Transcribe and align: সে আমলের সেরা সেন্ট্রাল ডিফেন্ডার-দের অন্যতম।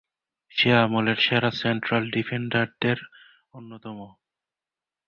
সে 0.51 0.69
আমলের 0.77 1.17
সেরা 1.17 1.51
সেন্ট্রাল 1.51 2.03
ডিফেন্ডার-দের 2.11 2.99
অন্যতম। 3.53 3.99